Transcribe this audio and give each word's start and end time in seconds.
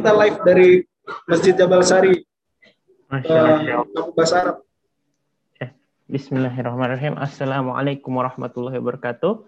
kita 0.00 0.16
live 0.16 0.40
dari 0.48 0.68
Masjid 1.28 1.52
Jabal 1.52 1.84
Sari, 1.84 2.24
Masya 3.12 3.36
Allah. 3.36 3.84
uh, 3.84 3.84
Kampung 3.92 4.16
Bahasa 4.16 4.34
Arab. 4.40 4.56
Bismillahirrahmanirrahim. 6.08 7.20
Assalamualaikum 7.20 8.08
warahmatullahi 8.16 8.80
wabarakatuh. 8.80 9.44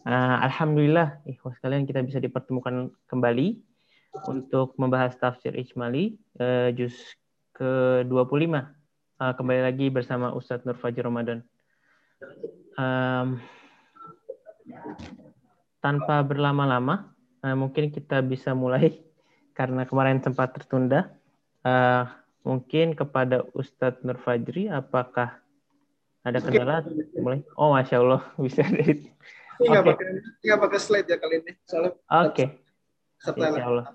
Uh, 0.00 0.36
Alhamdulillah, 0.48 1.20
ikhwas 1.28 1.60
sekalian 1.60 1.84
kita 1.84 2.00
bisa 2.00 2.24
dipertemukan 2.24 2.88
kembali 3.04 3.60
untuk 4.24 4.72
membahas 4.80 5.12
tafsir 5.20 5.52
Ijmali 5.52 6.16
uh, 6.40 6.72
juz 6.72 6.96
ke-25. 7.60 8.56
Uh, 8.56 9.32
kembali 9.36 9.60
lagi 9.60 9.92
bersama 9.92 10.32
Ustadz 10.32 10.64
Nur 10.64 10.80
Fajr 10.80 11.04
Ramadan. 11.04 11.44
Um, 12.80 13.44
tanpa 15.84 16.24
berlama-lama, 16.24 17.12
uh, 17.44 17.52
mungkin 17.52 17.92
kita 17.92 18.24
bisa 18.24 18.56
mulai 18.56 19.04
karena 19.56 19.88
kemarin 19.88 20.20
sempat 20.20 20.52
tertunda. 20.52 21.08
Uh, 21.64 22.04
mungkin 22.46 22.94
kepada 22.94 23.42
Ustadz 23.56 24.04
Nur 24.06 24.20
Fajri, 24.20 24.70
apakah 24.70 25.40
ada 26.22 26.38
kendala? 26.38 26.84
Mulai. 27.18 27.42
Oh, 27.56 27.72
masya 27.72 28.04
Allah 28.04 28.22
bisa 28.44 28.62
dari. 28.62 29.10
Ini 29.56 29.66
nggak 29.72 29.82
Oke. 29.82 29.90
pakai 29.96 30.06
ini 30.12 30.44
nggak 30.44 30.60
pakai 30.68 30.78
slide 30.78 31.08
ya 31.08 31.16
kali 31.16 31.40
ini. 31.40 31.52
Soalnya 31.64 31.96
Oke, 32.28 32.44
serta 33.18 33.44
insya 33.48 33.64
Allah. 33.64 33.86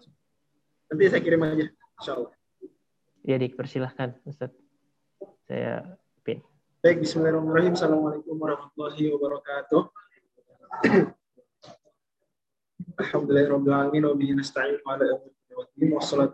Nanti 0.89 1.03
saya 1.07 1.21
kirim 1.21 1.45
aja. 1.45 1.65
Insya 1.69 2.11
Allah. 2.17 2.33
Ya, 3.21 3.37
dipersilahkan 3.37 4.17
Ustadz. 4.25 4.57
Saya 5.45 5.85
pin. 6.25 6.41
Baik, 6.81 7.05
Bismillahirrahmanirrahim. 7.05 7.77
Assalamualaikum 7.77 8.35
warahmatullahi 8.41 9.03
wabarakatuh. 9.13 9.81
Alhamdulillahirrahmanirrahim. 13.05 14.41
Nasta'in 14.41 14.81
ala. 14.89 15.30
Wassalamu 15.57 16.33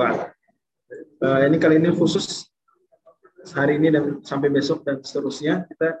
ala. 0.00 0.32
Eh, 0.94 1.40
ini 1.48 1.56
kali 1.60 1.80
ini 1.80 1.92
khusus 1.92 2.48
hari 3.52 3.76
ini 3.76 3.92
dan 3.92 4.04
sampai 4.24 4.48
besok 4.48 4.84
dan 4.84 5.04
seterusnya 5.04 5.68
kita 5.68 6.00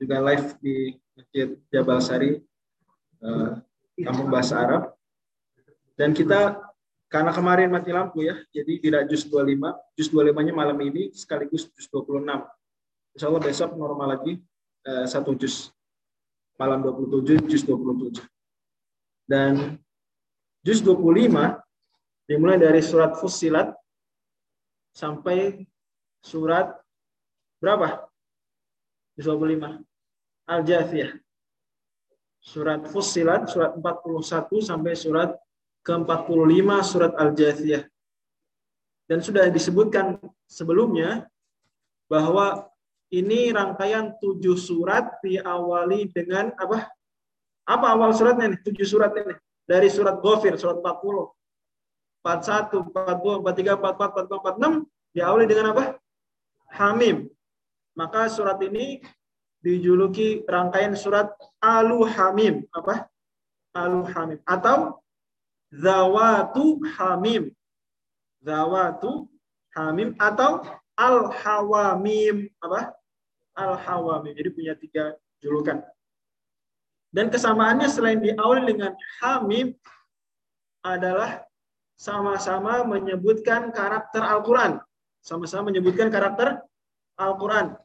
juga 0.00 0.16
live 0.24 0.56
di 0.64 0.96
Masjid 1.16 1.48
Jabal 1.68 2.00
Sari 2.00 2.40
eh, 3.20 3.50
Kampung 4.00 4.32
Bahasa 4.32 4.60
Arab 4.60 4.82
dan 6.00 6.16
kita 6.16 6.70
karena 7.10 7.34
kemarin 7.34 7.74
mati 7.74 7.90
lampu 7.90 8.22
ya, 8.22 8.38
jadi 8.54 8.78
tidak 8.78 9.02
jus 9.10 9.26
25, 9.26 9.66
jus 9.98 10.08
25-nya 10.14 10.54
malam 10.54 10.78
ini 10.78 11.10
sekaligus 11.10 11.66
jus 11.74 11.90
26. 11.90 12.22
Insya 13.18 13.26
Allah 13.26 13.42
besok 13.42 13.74
normal 13.74 14.14
lagi 14.14 14.38
eh, 14.86 15.06
satu 15.10 15.34
jus. 15.34 15.74
Malam 16.60 16.84
27, 16.84 17.48
jus 17.48 17.64
27. 17.64 18.20
Dan 19.24 19.80
jus 20.60 20.84
25 20.84 21.56
dimulai 22.28 22.60
dari 22.60 22.84
surat 22.84 23.16
Fussilat 23.16 23.72
sampai 24.92 25.64
surat 26.20 26.76
berapa? 27.64 28.04
Jus 29.16 29.24
25. 29.24 29.80
Al-Jathiyah. 30.44 31.16
Surat 32.44 32.84
Fussilat, 32.92 33.48
surat 33.48 33.72
41 33.80 34.60
sampai 34.60 34.92
surat 34.92 35.32
ke-45 35.80 36.68
surat 36.84 37.12
Al-Jathiyah. 37.16 37.88
Dan 39.08 39.24
sudah 39.24 39.48
disebutkan 39.48 40.20
sebelumnya 40.44 41.24
bahwa 42.06 42.69
ini 43.10 43.50
rangkaian 43.50 44.14
tujuh 44.22 44.54
surat 44.54 45.18
diawali 45.22 46.10
dengan 46.14 46.54
apa? 46.54 46.86
Apa 47.66 47.86
awal 47.94 48.14
suratnya 48.14 48.54
nih? 48.54 48.60
Tujuh 48.62 48.86
surat 48.86 49.10
ini. 49.18 49.34
Dari 49.66 49.90
surat 49.90 50.18
Ghafir, 50.22 50.54
surat 50.58 50.78
40. 50.78 51.30
41, 52.22 52.90
42, 52.94 53.42
43, 53.42 53.78
44, 53.78 54.86
45, 54.86 54.86
46 54.86 55.16
diawali 55.16 55.44
dengan 55.46 55.66
apa? 55.74 55.84
Hamim. 56.70 57.26
Maka 57.98 58.30
surat 58.30 58.62
ini 58.62 59.02
dijuluki 59.58 60.46
rangkaian 60.46 60.94
surat 60.94 61.34
Alu 61.58 62.06
Hamim. 62.06 62.62
Apa? 62.70 63.10
Alu 63.74 64.06
Hamim. 64.06 64.38
Atau 64.46 65.02
zawatu 65.70 66.82
hamim. 66.98 67.54
Zawatu 68.42 69.30
hamim 69.74 70.14
atau 70.18 70.62
al-hawamim. 70.98 72.50
Apa? 72.58 72.99
Al-hawamim. 73.60 74.32
Jadi 74.32 74.48
punya 74.56 74.72
tiga 74.72 75.12
julukan. 75.44 75.84
Dan 77.12 77.28
kesamaannya 77.28 77.90
selain 77.90 78.22
diawali 78.22 78.70
dengan 78.70 78.94
hamim 79.20 79.74
adalah 80.80 81.44
sama-sama 82.00 82.86
menyebutkan 82.88 83.68
karakter 83.74 84.24
Al-Quran. 84.24 84.80
Sama-sama 85.20 85.68
menyebutkan 85.68 86.08
karakter 86.08 86.64
Al-Quran. 87.20 87.76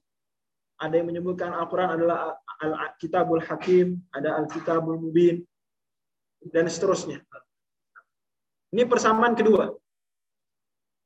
Ada 0.80 0.94
yang 1.04 1.08
menyebutkan 1.12 1.52
Al-Quran 1.52 2.00
adalah 2.00 2.40
Al-Kitabul 2.64 3.44
Hakim, 3.44 4.00
ada 4.16 4.40
Al-Kitabul 4.40 4.96
Mubin, 4.96 5.44
dan 6.54 6.72
seterusnya. 6.72 7.20
Ini 8.72 8.88
persamaan 8.88 9.36
kedua. 9.36 9.76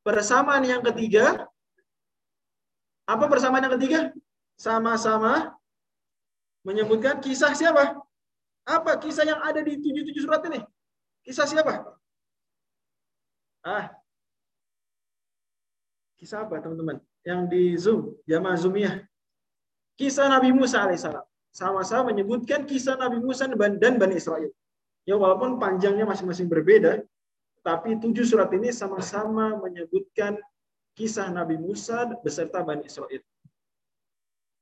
Persamaan 0.05 0.65
yang 0.65 0.81
ketiga, 0.85 1.49
apa 3.09 3.25
persamaan 3.25 3.65
yang 3.65 3.75
ketiga? 3.77 3.99
Sama-sama 4.59 5.55
menyebutkan 6.67 7.23
kisah 7.23 7.55
siapa? 7.55 7.95
Apa 8.67 8.99
kisah 8.99 9.23
yang 9.23 9.39
ada 9.39 9.63
di 9.63 9.79
tujuh-tujuh 9.79 10.23
surat 10.27 10.43
ini? 10.51 10.59
Kisah 11.23 11.47
siapa? 11.47 11.95
Ah, 13.63 13.95
kisah 16.19 16.43
apa 16.43 16.59
teman-teman? 16.59 16.99
Yang 17.23 17.41
di 17.47 17.63
Zoom, 17.79 18.01
jamaah 18.27 18.59
Zoomiyah. 18.59 18.95
Kisah 19.95 20.27
Nabi 20.27 20.51
Musa 20.51 20.83
alaihissalam. 20.83 21.23
Sama-sama 21.55 22.11
menyebutkan 22.11 22.67
kisah 22.67 22.99
Nabi 22.99 23.23
Musa 23.23 23.47
dan 23.79 23.95
Bani 23.95 24.15
Israel. 24.19 24.51
Ya 25.07 25.15
walaupun 25.15 25.55
panjangnya 25.55 26.03
masing-masing 26.03 26.51
berbeda, 26.51 26.99
tapi 27.63 27.95
tujuh 27.95 28.27
surat 28.27 28.51
ini 28.51 28.75
sama-sama 28.75 29.55
menyebutkan 29.59 30.35
kisah 30.99 31.31
Nabi 31.31 31.55
Musa 31.55 32.11
beserta 32.19 32.59
Bani 32.59 32.83
Israel. 32.87 33.23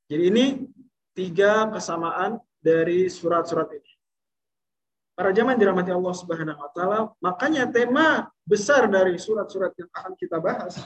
Jadi 0.07 0.23
ini 0.31 0.45
tiga 1.11 1.67
kesamaan 1.67 2.39
dari 2.63 3.11
surat-surat 3.11 3.67
ini. 3.75 3.91
Para 5.17 5.33
jamaah 5.33 5.57
dirahmati 5.57 5.89
Allah 5.91 6.15
Subhanahu 6.15 6.61
wa 6.61 6.69
taala, 6.71 6.99
makanya 7.19 7.65
tema 7.67 8.29
besar 8.45 8.85
dari 8.87 9.17
surat-surat 9.17 9.73
yang 9.75 9.89
akan 9.91 10.13
kita 10.13 10.37
bahas 10.37 10.77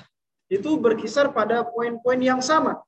itu 0.52 0.76
berkisar 0.80 1.32
pada 1.32 1.64
poin-poin 1.68 2.20
yang 2.20 2.40
sama. 2.40 2.80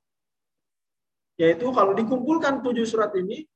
Yaitu 1.40 1.68
kalau 1.72 1.96
dikumpulkan 1.96 2.60
tujuh 2.64 2.84
surat 2.84 3.12
ini, 3.16 3.48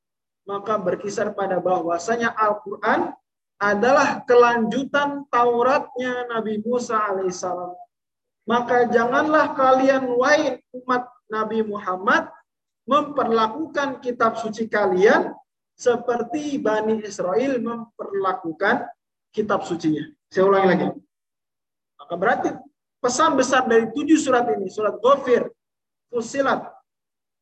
maka 0.48 0.80
berkisar 0.80 1.36
pada 1.36 1.60
bahwasanya 1.60 2.32
Al-Quran 2.32 3.12
adalah 3.60 4.24
kelanjutan 4.24 5.28
Tauratnya 5.28 6.30
Nabi 6.30 6.62
Musa 6.64 6.96
alaihissalam. 6.96 7.74
Maka 8.48 8.88
janganlah 8.88 9.52
kalian 9.52 10.08
wahai 10.16 10.56
umat 10.72 11.04
Nabi 11.28 11.60
Muhammad 11.60 12.32
memperlakukan 12.88 14.00
kitab 14.00 14.40
suci 14.40 14.64
kalian 14.64 15.36
seperti 15.76 16.56
Bani 16.56 17.04
Israel 17.04 17.60
memperlakukan 17.60 18.88
kitab 19.30 19.62
sucinya. 19.62 20.08
Saya 20.32 20.48
ulangi 20.48 20.68
lagi. 20.72 20.86
Maka 22.00 22.14
berarti 22.16 22.50
pesan 22.98 23.36
besar 23.36 23.68
dari 23.68 23.92
tujuh 23.92 24.16
surat 24.16 24.48
ini, 24.56 24.72
surat 24.72 24.96
Ghafir, 24.98 25.46
Fusilat, 26.08 26.64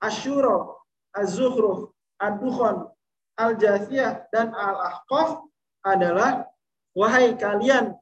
Ashura, 0.02 0.74
Az-Zukhruf, 1.14 1.94
Ad-Dukhan, 2.18 2.90
Al-Jathiyah, 3.38 4.26
dan 4.34 4.50
Al-Ahqaf 4.52 5.46
adalah 5.86 6.44
wahai 6.92 7.38
kalian 7.38 7.94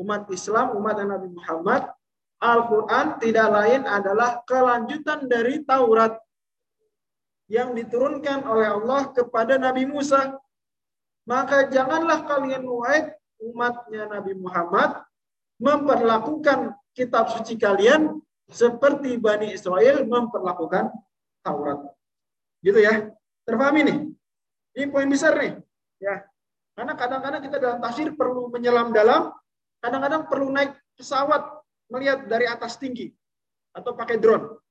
umat 0.00 0.26
Islam, 0.32 0.74
umat 0.80 0.96
Nabi 0.98 1.28
Muhammad, 1.28 1.92
Al-Quran 2.42 3.22
tidak 3.22 3.48
lain 3.54 3.86
adalah 3.86 4.42
kelanjutan 4.48 5.30
dari 5.30 5.62
Taurat 5.62 6.18
yang 7.50 7.74
diturunkan 7.74 8.46
oleh 8.46 8.68
Allah 8.68 9.10
kepada 9.10 9.58
Nabi 9.58 9.86
Musa. 9.88 10.36
Maka 11.22 11.70
janganlah 11.70 12.26
kalian 12.26 12.66
wahai 12.66 13.14
umatnya 13.38 14.10
Nabi 14.10 14.34
Muhammad 14.34 15.06
memperlakukan 15.62 16.74
kitab 16.94 17.30
suci 17.30 17.54
kalian 17.54 18.18
seperti 18.50 19.16
Bani 19.18 19.54
Israel 19.54 20.02
memperlakukan 20.02 20.90
Taurat. 21.42 21.78
Gitu 22.62 22.78
ya. 22.78 23.10
Terpahami 23.42 23.80
nih? 23.86 23.98
Ini 24.78 24.86
poin 24.90 25.10
besar 25.10 25.34
nih. 25.38 25.58
Ya. 25.98 26.22
Karena 26.72 26.96
kadang-kadang 26.96 27.42
kita 27.42 27.56
dalam 27.58 27.78
tafsir 27.82 28.14
perlu 28.16 28.48
menyelam 28.48 28.94
dalam, 28.94 29.34
kadang-kadang 29.82 30.24
perlu 30.30 30.48
naik 30.48 30.72
pesawat 30.96 31.42
melihat 31.92 32.24
dari 32.24 32.48
atas 32.48 32.80
tinggi 32.80 33.12
atau 33.76 33.92
pakai 33.92 34.16
drone. 34.16 34.61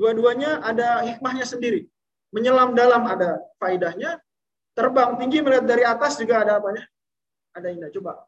Dua-duanya 0.00 0.64
ada 0.64 1.04
hikmahnya 1.04 1.44
sendiri. 1.44 1.84
menyelam 2.30 2.78
dalam 2.78 3.10
ada 3.10 3.42
faidahnya, 3.58 4.22
terbang 4.78 5.18
tinggi 5.18 5.42
melihat 5.42 5.66
dari 5.66 5.82
atas 5.82 6.14
juga 6.14 6.46
ada 6.46 6.62
apanya? 6.62 6.86
Ada 7.58 7.74
indah. 7.74 7.90
Coba. 7.90 8.22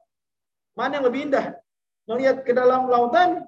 Mana 0.75 0.99
yang 0.99 1.07
lebih 1.07 1.31
indah? 1.31 1.55
Melihat 2.11 2.43
ke 2.43 2.51
dalam 2.51 2.91
lautan, 2.91 3.47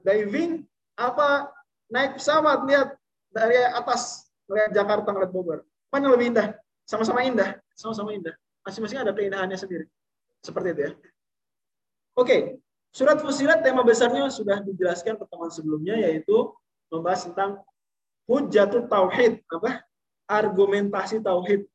diving, 0.00 0.64
apa 0.96 1.52
naik 1.92 2.16
pesawat 2.16 2.64
lihat 2.64 2.96
dari 3.28 3.60
atas 3.68 4.32
melihat 4.48 4.70
Jakarta 4.72 5.12
melihat 5.12 5.32
Bogor. 5.32 5.60
Mana 5.92 6.08
yang 6.08 6.14
lebih 6.16 6.28
indah? 6.32 6.48
Sama-sama 6.88 7.20
indah, 7.22 7.60
sama-sama 7.76 8.16
indah. 8.16 8.34
Masing-masing 8.64 8.98
ada 9.04 9.12
keindahannya 9.12 9.60
sendiri. 9.60 9.84
Seperti 10.40 10.68
itu 10.72 10.80
ya. 10.88 10.92
Oke, 12.16 12.36
surat 12.90 13.20
Fusilat 13.20 13.60
tema 13.60 13.84
besarnya 13.84 14.32
sudah 14.32 14.64
dijelaskan 14.64 15.20
pertemuan 15.20 15.52
sebelumnya 15.52 16.00
yaitu 16.00 16.50
membahas 16.90 17.30
tentang 17.30 17.62
Hujatul 18.26 18.86
Tauhid, 18.86 19.42
apa? 19.50 19.82
Argumentasi 20.30 21.18
Tauhid. 21.22 21.66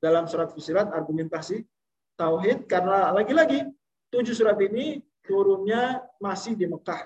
Dalam 0.00 0.24
surat 0.30 0.54
Fusilat, 0.54 0.88
argumentasi 0.94 1.66
Tauhid, 2.14 2.70
karena 2.70 3.10
lagi-lagi 3.10 3.66
tujuh 4.14 4.32
surat 4.32 4.56
ini 4.62 5.02
turunnya 5.26 6.02
masih 6.22 6.54
di 6.58 6.66
Mekah. 6.70 7.04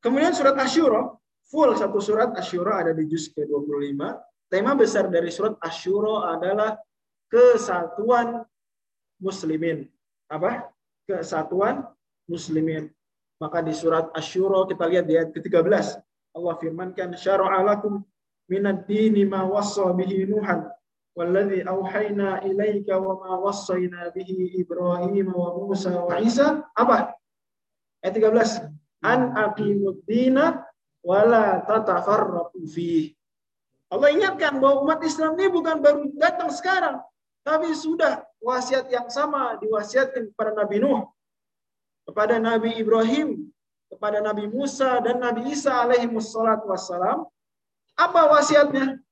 Kemudian 0.00 0.32
surat 0.32 0.56
Asyura, 0.56 1.12
full 1.50 1.76
satu 1.76 2.00
surat 2.00 2.32
Asyura 2.32 2.80
ada 2.80 2.92
di 2.96 3.04
juz 3.04 3.28
ke-25. 3.36 4.00
Tema 4.48 4.72
besar 4.72 5.12
dari 5.12 5.28
surat 5.28 5.60
Asyura 5.60 6.34
adalah 6.34 6.80
kesatuan 7.28 8.42
muslimin. 9.20 9.86
Apa? 10.32 10.72
Kesatuan 11.04 11.84
muslimin. 12.26 12.88
Maka 13.39 13.59
di 13.59 13.75
surat 13.75 14.09
Asyura 14.15 14.63
kita 14.67 14.87
lihat 14.87 15.05
di 15.07 15.19
ayat 15.19 15.35
ke-13. 15.35 15.99
Allah 16.35 16.53
firmankan 16.59 17.15
syara'a 17.15 17.63
lakum 17.63 18.03
minad 18.47 18.87
dini 18.87 19.27
ma 19.27 19.43
wassa 19.43 19.91
bihi 19.91 20.29
nuhan 20.29 20.71
والذي 21.15 21.63
أوحينا 21.63 22.43
إليك 22.43 22.91
وما 22.91 23.31
وصينا 23.39 24.11
به 24.11 24.29
إبراهيم 24.59 25.27
وموسى 25.31 25.95
وعيسى 25.95 26.47
apa 26.75 27.15
ayat 28.03 28.19
13 28.19 28.67
an 28.99 29.19
aqimud 29.31 30.03
dina 30.03 30.59
wala 30.99 31.63
tatafarraqu 31.63 32.59
fi 32.67 33.15
Allah 33.87 34.11
ingatkan 34.11 34.59
bahwa 34.59 34.83
umat 34.83 34.99
Islam 35.07 35.39
ini 35.39 35.47
bukan 35.55 35.79
baru 35.79 36.11
datang 36.19 36.51
sekarang 36.51 36.99
tapi 37.47 37.71
sudah 37.71 38.25
wasiat 38.43 38.91
yang 38.91 39.07
sama 39.07 39.55
diwasiatkan 39.63 40.35
kepada 40.35 40.51
Nabi 40.67 40.83
Nuh 40.83 41.05
kepada 42.10 42.42
Nabi 42.42 42.74
Ibrahim 42.82 43.50
kepada 43.90 44.22
Nabi 44.22 44.46
Musa 44.46 45.02
dan 45.02 45.18
Nabi 45.18 45.50
Isa 45.50 45.82
alaihi 45.82 46.06
wassalam. 46.14 47.26
Apa 47.98 48.20
wasiatnya? 48.30 49.02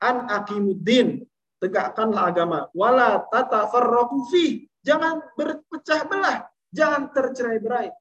An 0.00 0.30
aqimuddin. 0.30 1.26
Tegakkanlah 1.60 2.32
agama. 2.32 2.60
Wala 2.72 3.26
tatafarraqu 3.28 4.32
fi. 4.32 4.64
Jangan 4.80 5.20
berpecah 5.36 6.08
belah. 6.08 6.48
Jangan 6.72 7.10
tercerai-berai. 7.12 7.92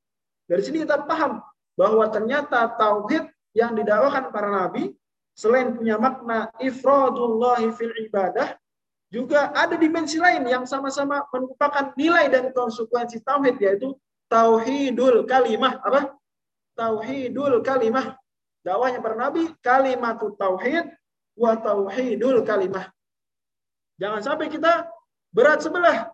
Dari 0.48 0.62
sini 0.64 0.86
kita 0.86 1.04
paham 1.04 1.44
bahwa 1.76 2.08
ternyata 2.08 2.72
tauhid 2.78 3.28
yang 3.58 3.74
didakwakan 3.76 4.30
para 4.30 4.50
nabi 4.50 4.94
selain 5.34 5.74
punya 5.74 5.98
makna 5.98 6.52
ifradullahi 6.62 7.74
fil 7.74 7.96
ibadah 8.08 8.56
juga 9.10 9.50
ada 9.58 9.74
dimensi 9.74 10.22
lain 10.22 10.46
yang 10.46 10.70
sama-sama 10.70 11.26
merupakan 11.34 11.96
nilai 11.98 12.30
dan 12.30 12.54
konsekuensi 12.54 13.26
tauhid 13.26 13.58
yaitu 13.58 13.96
tauhidul 14.30 15.26
kalimah 15.26 15.82
apa 15.84 16.16
tauhidul 16.78 17.60
kalimah. 17.66 18.16
Dakwahnya 18.64 19.04
para 19.04 19.16
nabi 19.18 19.52
kalimat 19.60 20.22
tauhid 20.22 20.86
wa 21.36 21.52
tauhidul 21.60 22.46
kalimah. 22.46 22.88
Jangan 24.00 24.22
sampai 24.24 24.48
kita 24.48 24.88
berat 25.36 25.60
sebelah. 25.60 26.14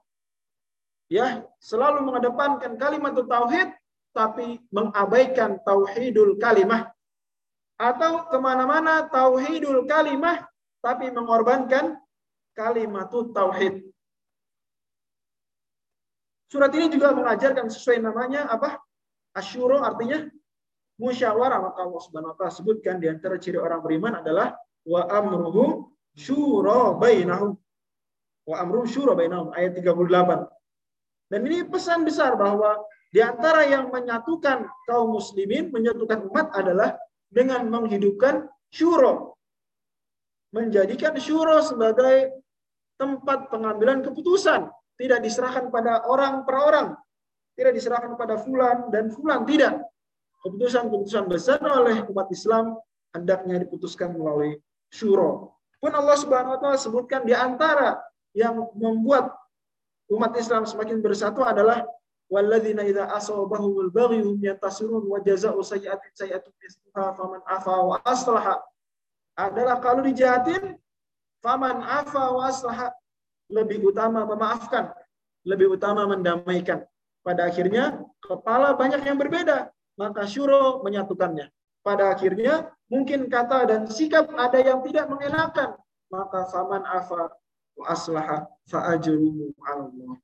Ya, 1.05 1.45
selalu 1.61 2.01
mengedepankan 2.01 2.81
kalimat 2.81 3.13
tauhid 3.13 3.69
tapi 4.09 4.57
mengabaikan 4.73 5.61
tauhidul 5.61 6.41
kalimah. 6.41 6.89
Atau 7.77 8.25
ke 8.31 8.37
mana-mana 8.41 9.05
tauhidul 9.11 9.85
kalimah 9.85 10.47
tapi 10.81 11.13
mengorbankan 11.13 11.99
kalimat 12.57 13.11
tauhid. 13.11 13.85
Surat 16.45 16.69
ini 16.77 16.93
juga 16.93 17.11
mengajarkan 17.11 17.67
sesuai 17.69 18.01
namanya 18.05 18.45
apa? 18.45 18.77
Asyuro 19.35 19.81
artinya 19.81 20.29
musyawarah 20.95 21.59
maka 21.59 21.79
Allah 21.83 22.01
Subhanahu 22.01 22.31
wa 22.33 22.37
taala 22.39 22.53
sebutkan 22.53 23.03
di 23.03 23.11
antara 23.11 23.35
ciri 23.35 23.59
orang 23.59 23.83
beriman 23.83 24.23
adalah 24.23 24.55
wa 24.87 25.01
amruhum 25.11 25.91
syura 26.15 26.95
bainahum. 26.95 27.57
Wa 28.47 28.61
amruhum 28.63 28.87
syura 28.87 29.17
bainahum 29.17 29.51
ayat 29.57 29.75
38. 29.75 30.47
Dan 31.33 31.39
ini 31.49 31.65
pesan 31.65 32.05
besar 32.05 32.37
bahwa 32.37 32.77
di 33.09 33.23
antara 33.23 33.65
yang 33.65 33.89
menyatukan 33.89 34.69
kaum 34.85 35.15
muslimin, 35.15 35.73
menyatukan 35.73 36.29
umat 36.29 36.53
adalah 36.53 36.99
dengan 37.31 37.65
menghidupkan 37.71 38.45
syuro. 38.69 39.39
Menjadikan 40.53 41.17
syuro 41.17 41.59
sebagai 41.65 42.43
tempat 42.95 43.51
pengambilan 43.51 44.03
keputusan. 44.05 44.67
Tidak 44.95 45.19
diserahkan 45.19 45.67
pada 45.71 46.07
orang 46.07 46.47
per 46.47 46.55
orang. 46.55 46.87
Tidak 47.55 47.71
diserahkan 47.75 48.15
pada 48.15 48.39
fulan 48.39 48.91
dan 48.91 49.11
fulan. 49.11 49.43
Tidak 49.43 49.73
keputusan-keputusan 50.45 51.25
besar 51.25 51.59
oleh 51.65 52.05
umat 52.05 52.29
Islam 52.29 52.77
hendaknya 53.15 53.65
diputuskan 53.65 54.13
melalui 54.13 54.61
syuro. 54.93 55.57
Pun 55.81 55.89
Allah 55.89 56.17
Subhanahu 56.19 56.53
wa 56.55 56.59
taala 56.61 56.77
sebutkan 56.77 57.25
di 57.25 57.33
antara 57.33 57.97
yang 58.37 58.53
membuat 58.77 59.33
umat 60.11 60.37
Islam 60.37 60.67
semakin 60.69 61.01
bersatu 61.01 61.41
adalah 61.41 61.81
walladzina 62.29 62.85
idza 62.85 63.09
asabahumul 63.15 63.89
baghy 63.89 64.21
hum 64.21 64.37
yantasirun 64.41 65.01
wa 65.05 65.17
jazaa'u 65.21 65.61
sayyi'atin 65.61 66.11
sayyi'atun 66.13 66.53
misluha 66.57 67.13
faman 67.13 67.41
afa 67.45 67.75
wa 67.85 67.97
aslaha 68.05 68.55
adalah 69.37 69.77
kalau 69.81 70.01
dijahatin 70.05 70.77
faman 71.41 71.81
afa 71.85 72.23
wa 72.33 72.49
aslaha 72.49 72.89
lebih 73.51 73.85
utama 73.85 74.25
memaafkan 74.25 74.91
lebih 75.45 75.77
utama 75.77 76.09
mendamaikan 76.09 76.83
pada 77.21 77.45
akhirnya 77.49 78.01
kepala 78.21 78.73
banyak 78.73 79.05
yang 79.05 79.17
berbeda 79.17 79.69
maka 79.99 80.27
syuro 80.27 80.83
menyatukannya. 80.83 81.49
Pada 81.81 82.11
akhirnya 82.11 82.71
mungkin 82.89 83.29
kata 83.29 83.69
dan 83.69 83.81
sikap 83.87 84.29
ada 84.33 84.59
yang 84.59 84.81
tidak 84.83 85.05
mengenakan, 85.07 85.77
maka 86.09 86.49
faman 86.49 86.83
afa 86.83 87.31
wa 87.75 87.85
aslaha 87.87 88.37
fa 88.65 88.79
ajruhu 88.95 89.53
Allah. 89.63 90.17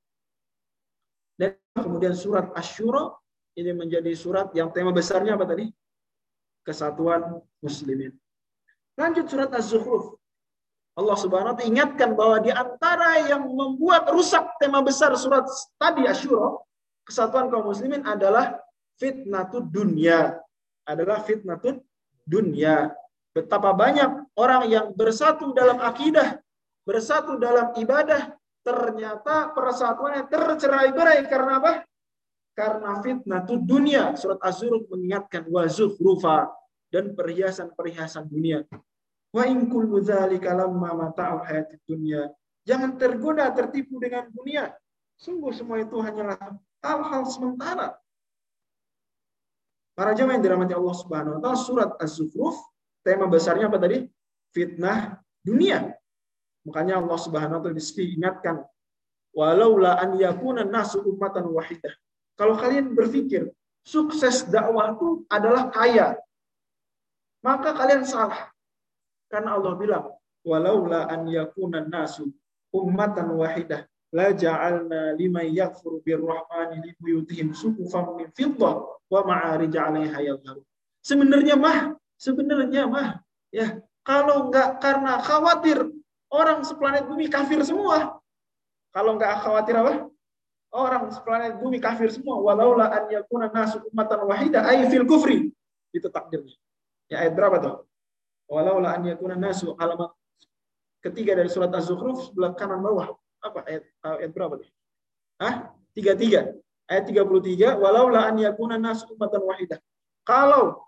Dan 1.37 1.57
kemudian 1.77 2.17
surat 2.17 2.49
Asyura 2.57 3.13
ini 3.57 3.73
menjadi 3.73 4.11
surat 4.13 4.49
yang 4.57 4.73
tema 4.73 4.93
besarnya 4.93 5.37
apa 5.37 5.45
tadi? 5.45 5.69
Kesatuan 6.61 7.41
muslimin. 7.61 8.13
Lanjut 8.97 9.25
surat 9.29 9.49
Az-Zukhruf. 9.49 10.20
Allah 10.95 11.17
Subhanahu 11.17 11.55
wa 11.55 11.57
taala 11.57 11.71
ingatkan 11.71 12.10
bahwa 12.13 12.38
di 12.43 12.51
antara 12.51 13.24
yang 13.31 13.48
membuat 13.48 14.12
rusak 14.12 14.43
tema 14.60 14.83
besar 14.83 15.15
surat 15.15 15.48
tadi 15.79 16.03
Asyura, 16.03 16.60
kesatuan 17.07 17.48
kaum 17.48 17.71
muslimin 17.71 18.03
adalah 18.03 18.60
fitnatud 19.00 19.71
dunia 19.71 20.41
adalah 20.86 21.21
fitnatud 21.21 21.81
dunia. 22.25 22.93
Betapa 23.31 23.71
banyak 23.71 24.36
orang 24.36 24.67
yang 24.67 24.86
bersatu 24.91 25.55
dalam 25.55 25.79
akidah, 25.79 26.43
bersatu 26.83 27.39
dalam 27.39 27.71
ibadah, 27.79 28.36
ternyata 28.60 29.55
persatuannya 29.55 30.27
tercerai-berai 30.27 31.25
karena 31.31 31.63
apa? 31.63 31.74
Karena 32.51 33.00
fitnatud 33.00 33.63
dunia. 33.63 34.19
Surat 34.19 34.43
Az-Zuruf 34.43 34.91
mengingatkan 34.91 35.48
wazuf 35.48 35.95
rufa 36.03 36.51
dan 36.91 37.15
perhiasan-perhiasan 37.15 38.27
dunia. 38.27 38.67
Wa 39.31 39.47
in 39.47 39.71
kullu 39.71 40.03
dzalika 40.03 40.51
lamma 40.51 40.91
mata'u 40.91 41.43
hayatid 41.47 41.79
dunya. 41.88 42.27
Jangan 42.67 43.00
tergoda 43.00 43.47
tertipu 43.55 43.97
dengan 43.97 44.27
dunia. 44.29 44.75
Sungguh 45.15 45.55
semua 45.55 45.79
itu 45.79 45.97
hanyalah 45.97 46.38
hal-hal 46.83 47.23
sementara. 47.31 47.95
Para 49.95 50.11
jemaah 50.17 50.39
yang 50.39 50.43
dirahmati 50.43 50.73
Allah 50.75 50.95
Subhanahu 50.97 51.33
wa 51.38 51.39
taala, 51.43 51.57
surat 51.59 51.89
Az-Zukhruf 52.00 52.57
tema 53.05 53.27
besarnya 53.27 53.69
apa 53.69 53.77
tadi? 53.79 54.07
Fitnah 54.51 55.19
dunia. 55.45 55.95
Makanya 56.67 57.00
Allah 57.00 57.17
Subhanahu 57.17 57.59
wa 57.59 57.63
taala 57.63 57.81
ingatkan 58.01 58.55
walaula 59.31 59.97
an 60.00 60.19
yakuna 60.19 60.67
nasu 60.67 61.01
ummatan 61.07 61.47
wahidah. 61.50 61.91
Kalau 62.35 62.57
kalian 62.59 62.93
berpikir 62.93 63.50
sukses 63.88 64.45
dakwah 64.47 64.93
itu 64.95 65.25
adalah 65.31 65.71
kaya, 65.73 66.17
maka 67.41 67.73
kalian 67.73 68.05
salah. 68.05 68.50
Karena 69.31 69.55
Allah 69.55 69.73
bilang, 69.79 70.05
walaula 70.43 71.07
an 71.07 71.23
yakuna 71.31 71.88
nasu 71.88 72.27
ummatan 72.75 73.31
wahidah 73.39 73.88
la 74.11 74.35
ja'alna 74.35 75.15
liman 75.15 75.47
yakfuru 75.47 76.03
birrahmani 76.03 76.83
li 76.83 76.91
buyutihim 77.00 77.55
suqufan 77.55 78.19
min 78.19 78.27
fiddah 78.35 78.75
wa 79.07 79.19
ma'arij 79.23 79.71
'alaiha 79.71 80.19
yadhharu. 80.19 80.61
Sebenarnya 81.00 81.55
mah, 81.55 81.95
sebenarnya 82.19 82.85
mah 82.91 83.23
Ya, 83.51 83.83
kalau 84.07 84.47
enggak 84.47 84.79
karena 84.79 85.19
khawatir 85.19 85.83
orang 86.31 86.63
seplanet 86.63 87.03
bumi 87.03 87.27
kafir 87.27 87.59
semua. 87.67 88.15
Kalau 88.95 89.19
enggak 89.19 89.43
khawatir 89.43 89.75
apa? 89.75 90.07
Orang 90.71 91.11
seplanet 91.11 91.59
bumi 91.59 91.83
kafir 91.83 92.07
semua. 92.07 92.39
Walaula 92.39 92.88
an 92.88 93.11
yakuna 93.11 93.51
nasu 93.51 93.83
ummatan 93.91 94.23
wahida 94.23 94.63
ay 94.63 94.88
fil 94.88 95.03
kufri. 95.03 95.51
Itu 95.91 96.07
takdirnya. 96.07 96.55
Ya 97.11 97.27
ayat 97.27 97.35
berapa 97.35 97.59
tuh? 97.59 97.75
Walaula 98.51 99.00
an 99.00 99.08
yakuna 99.08 99.39
nasu 99.39 99.72
alamat 99.79 100.12
ketiga 101.00 101.39
dari 101.39 101.48
surat 101.48 101.72
Az-Zukhruf 101.72 102.27
sebelah 102.27 102.51
kanan 102.51 102.84
bawah. 102.84 103.15
Apa 103.39 103.63
ayat 103.63 103.88
ayat 104.03 104.31
berapa 104.36 104.60
tuh? 104.60 104.70
Hah? 105.39 105.72
33. 105.96 106.60
Ayat 106.91 107.03
33, 107.08 107.79
walaula 107.79 108.27
an 108.27 108.36
yakuna 108.36 108.75
nasu 108.75 109.08
ummatan 109.15 109.39
wahidah. 109.48 109.79
Kalau 110.27 110.84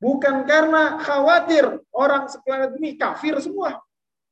bukan 0.00 0.48
karena 0.48 0.96
khawatir 1.04 1.76
orang 1.92 2.24
seplanet 2.32 2.72
bumi 2.72 2.96
kafir 2.96 3.36
semua, 3.44 3.76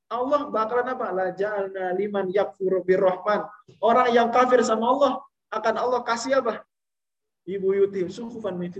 Allah 0.09 0.49
bakalan 0.49 0.97
apa? 0.97 1.07
La 1.13 1.27
ja'alna 1.37 1.93
liman 1.93 2.33
yakfuru 2.33 2.81
birrahman. 2.81 3.45
Orang 3.85 4.09
yang 4.17 4.33
kafir 4.33 4.65
sama 4.65 4.97
Allah 4.97 5.13
akan 5.53 5.75
Allah 5.77 6.01
kasih 6.09 6.41
apa? 6.41 6.65
Ibu 7.45 7.85
yutim 7.85 8.09
suhufan 8.09 8.57
min. 8.57 8.73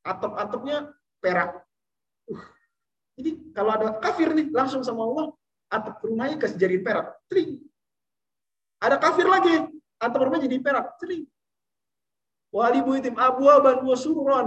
Atap-atapnya 0.00 0.96
perak. 1.20 1.67
Uh. 2.28 2.44
Jadi 3.18 3.30
kalau 3.50 3.70
ada 3.74 3.88
kafir 3.98 4.30
nih 4.30 4.52
langsung 4.54 4.84
sama 4.86 5.02
Allah, 5.02 5.26
atap 5.68 5.98
rumahnya 6.06 6.38
kasih 6.38 6.56
jadi 6.60 6.78
perak. 6.78 7.18
Tring. 7.26 7.58
Ada 8.78 8.96
kafir 9.02 9.26
lagi, 9.26 9.66
atap 9.98 10.20
rumahnya 10.22 10.46
jadi 10.46 10.58
perak. 10.62 10.86
Tring. 11.02 11.26
Wali 12.54 12.80
buyutim 12.80 13.18
abwaban 13.18 13.84
wa 13.84 13.96
surran. 13.98 14.46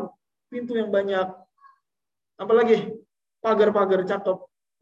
Pintu 0.49 0.73
yang 0.73 0.89
banyak. 0.89 1.27
Apalagi 2.39 2.95
pagar-pagar 3.43 4.07
cakep 4.07 4.37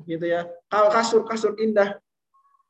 gitu 0.08 0.26
ya. 0.26 0.48
Kal 0.72 0.88
kasur 0.94 1.28
kasur 1.28 1.54
indah. 1.60 2.00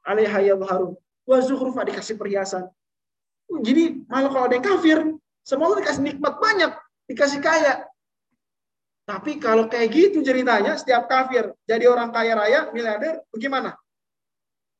Alaiha 0.02 0.42
harum. 0.66 0.98
Wa 1.28 1.38
zuhrufa 1.44 1.86
dikasih 1.86 2.18
perhiasan. 2.18 2.66
Jadi 3.50 4.06
malah 4.06 4.30
kalau 4.30 4.46
ada 4.46 4.56
yang 4.58 4.66
kafir, 4.66 4.98
semua 5.42 5.74
dikasih 5.74 6.06
nikmat 6.06 6.38
banyak, 6.38 6.72
dikasih 7.10 7.42
kaya. 7.42 7.90
Tapi 9.10 9.42
kalau 9.42 9.66
kayak 9.66 9.90
gitu 9.90 10.22
ceritanya, 10.22 10.78
setiap 10.78 11.10
kafir 11.10 11.50
jadi 11.66 11.90
orang 11.90 12.14
kaya 12.14 12.38
raya, 12.38 12.70
miliarder, 12.70 13.26
bagaimana? 13.34 13.74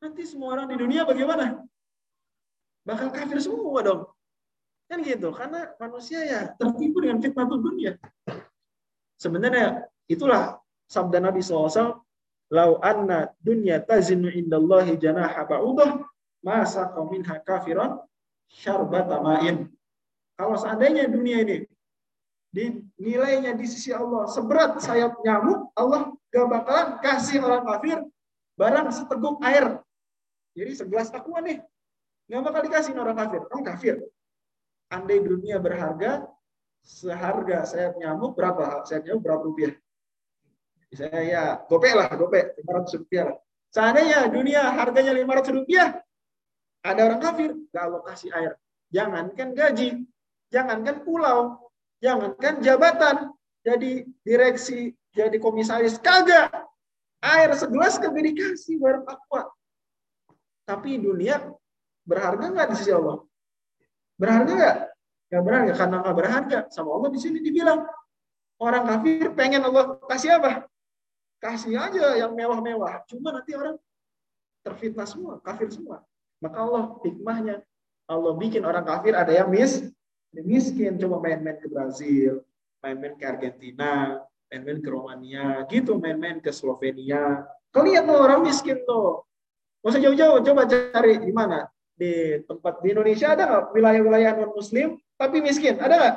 Nanti 0.06 0.22
semua 0.30 0.54
orang 0.54 0.70
di 0.70 0.78
dunia 0.78 1.02
bagaimana? 1.02 1.66
Bakal 2.86 3.10
kafir 3.10 3.42
semua 3.42 3.82
dong. 3.82 4.06
Kan 4.86 5.02
gitu, 5.02 5.34
karena 5.34 5.74
manusia 5.82 6.22
ya 6.22 6.54
tertipu 6.62 7.02
dengan 7.02 7.18
fitnah 7.18 7.50
dunia. 7.50 7.98
Sebenarnya 9.18 9.90
itulah 10.06 10.62
sabda 10.86 11.18
Nabi 11.26 11.42
SAW, 11.42 11.98
Lau 12.50 12.82
anna 12.82 13.30
dunya 13.42 13.82
tazinu 13.82 14.30
indallahi 14.30 14.98
janaha 14.98 15.46
ba'udah, 15.46 16.06
masa 16.42 16.90
minha 17.10 17.38
kafiran 17.42 18.02
syarbata 18.50 19.22
ma'in. 19.22 19.70
Kalau 20.34 20.58
seandainya 20.58 21.06
dunia 21.10 21.46
ini 21.46 21.66
di 22.50 22.82
nilainya 22.98 23.54
di 23.54 23.66
sisi 23.70 23.94
Allah 23.94 24.26
seberat 24.26 24.82
sayap 24.82 25.22
nyamuk, 25.22 25.70
Allah 25.78 26.14
gak 26.34 26.48
bakalan 26.50 26.88
kasih 27.02 27.42
orang 27.46 27.66
kafir 27.66 27.98
barang 28.58 28.88
seteguk 28.92 29.38
air. 29.46 29.80
Jadi 30.58 30.72
segelas 30.76 31.14
aqua 31.14 31.40
nih, 31.40 31.62
gak 32.28 32.42
bakal 32.44 32.62
dikasih 32.66 32.94
orang 32.98 33.16
kafir. 33.16 33.42
Orang 33.48 33.64
kafir. 33.64 33.96
Andai 34.90 35.22
dunia 35.22 35.62
berharga, 35.62 36.26
seharga 36.82 37.64
sayap 37.70 37.96
nyamuk 38.02 38.34
berapa? 38.34 38.84
Sayap 38.90 39.06
nyamuk 39.06 39.22
berapa 39.24 39.44
rupiah? 39.46 39.74
Misalnya 40.90 41.22
ya, 41.22 41.44
gopek 41.70 41.94
lah, 41.94 42.10
gopek, 42.18 42.58
500 42.66 43.00
rupiah 43.06 43.24
lah. 43.30 43.38
Seandainya 43.70 44.26
dunia 44.34 44.62
harganya 44.74 45.14
500 45.14 45.54
rupiah, 45.62 46.02
ada 46.82 47.02
orang 47.06 47.22
kafir, 47.22 47.54
gak 47.70 47.84
Allah 47.86 48.02
kasih 48.10 48.30
air. 48.34 48.52
Jangankan 48.90 49.54
gaji, 49.54 49.90
jangankan 50.50 51.06
pulau, 51.06 51.69
jangankan 52.00 52.64
jabatan, 52.64 53.32
jadi 53.64 54.08
direksi, 54.24 54.96
jadi 55.16 55.38
komisaris, 55.40 56.00
kagak. 56.00 56.52
Air 57.20 57.52
segelas 57.60 58.00
kagak 58.00 58.32
dikasih 58.32 58.80
aqua. 59.04 59.52
Tapi 60.64 61.02
dunia 61.02 61.52
berharga 62.08 62.48
nggak 62.48 62.68
di 62.72 62.76
sisi 62.80 62.92
Allah? 62.96 63.20
Berharga 64.16 64.52
nggak? 64.56 64.78
Nggak 65.30 65.44
berharga 65.44 65.74
karena 65.76 65.96
nggak 66.00 66.16
berharga. 66.16 66.60
Sama 66.72 66.90
Allah 66.96 67.10
di 67.12 67.20
sini 67.20 67.44
dibilang 67.44 67.84
orang 68.64 68.84
kafir 68.88 69.36
pengen 69.36 69.68
Allah 69.68 70.00
kasih 70.08 70.40
apa? 70.40 70.66
Kasih 71.44 71.76
aja 71.76 72.16
yang 72.16 72.32
mewah-mewah. 72.36 73.04
Cuma 73.08 73.36
nanti 73.36 73.56
orang 73.56 73.76
terfitnah 74.64 75.08
semua, 75.08 75.40
kafir 75.44 75.72
semua. 75.72 76.04
Maka 76.40 76.58
Allah 76.64 76.84
hikmahnya 77.04 77.56
Allah 78.10 78.34
bikin 78.36 78.66
orang 78.66 78.84
kafir 78.84 79.14
ada 79.14 79.30
yang 79.30 79.52
mis, 79.52 79.86
miskin 80.34 80.98
coba 81.02 81.18
main-main 81.22 81.58
ke 81.58 81.68
Brazil, 81.68 82.46
main-main 82.82 83.18
ke 83.18 83.26
Argentina, 83.26 84.22
main-main 84.50 84.80
ke 84.82 84.90
Romania, 84.90 85.66
gitu 85.70 85.98
main-main 85.98 86.38
ke 86.38 86.54
Slovenia. 86.54 87.46
Kalian 87.74 88.10
tuh 88.10 88.18
orang 88.18 88.42
miskin 88.46 88.82
tuh. 88.86 89.26
Gak 89.80 89.96
usah 89.96 90.02
jauh-jauh, 90.04 90.44
coba 90.44 90.68
cari 90.68 91.22
di 91.22 91.32
mana? 91.32 91.66
Di 91.96 92.44
tempat 92.48 92.84
di 92.84 92.96
Indonesia 92.96 93.36
ada 93.36 93.44
nggak 93.48 93.66
wilayah-wilayah 93.76 94.32
non 94.40 94.52
Muslim 94.56 94.96
tapi 95.16 95.44
miskin? 95.44 95.80
Ada 95.80 95.96
nggak? 95.96 96.16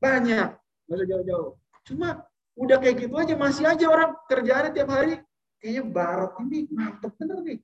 Banyak. 0.00 0.48
Gak 0.88 0.94
usah 0.96 1.08
jauh-jauh. 1.08 1.50
Cuma 1.82 2.08
Udah 2.52 2.76
kayak 2.76 3.08
gitu 3.08 3.14
aja 3.16 3.32
masih 3.32 3.64
aja 3.64 3.86
orang 3.88 4.12
kerjaannya 4.28 4.70
tiap 4.76 4.90
hari 4.92 5.16
kayaknya 5.56 5.82
barat 5.88 6.32
ini 6.44 6.68
mantep 6.68 7.12
bener 7.16 7.38
nih. 7.40 7.58